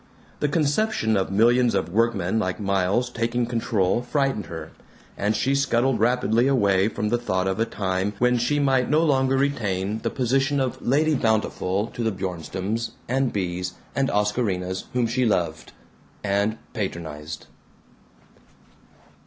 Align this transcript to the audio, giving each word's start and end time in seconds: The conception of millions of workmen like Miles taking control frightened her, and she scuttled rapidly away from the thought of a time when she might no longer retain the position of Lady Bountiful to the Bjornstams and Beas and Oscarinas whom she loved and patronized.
The 0.39 0.47
conception 0.49 1.15
of 1.15 1.29
millions 1.31 1.75
of 1.75 1.89
workmen 1.93 2.39
like 2.39 2.59
Miles 2.59 3.07
taking 3.07 3.45
control 3.45 4.01
frightened 4.01 4.47
her, 4.47 4.71
and 5.15 5.35
she 5.35 5.53
scuttled 5.53 5.99
rapidly 5.99 6.47
away 6.47 6.87
from 6.87 7.09
the 7.09 7.19
thought 7.19 7.47
of 7.47 7.59
a 7.59 7.67
time 7.67 8.13
when 8.17 8.39
she 8.39 8.57
might 8.59 8.89
no 8.89 9.03
longer 9.05 9.37
retain 9.37 9.99
the 9.99 10.09
position 10.09 10.59
of 10.59 10.81
Lady 10.81 11.13
Bountiful 11.13 11.85
to 11.93 12.03
the 12.03 12.11
Bjornstams 12.11 12.93
and 13.07 13.31
Beas 13.31 13.75
and 13.95 14.09
Oscarinas 14.09 14.85
whom 14.93 15.05
she 15.05 15.23
loved 15.23 15.71
and 16.23 16.57
patronized. 16.73 17.45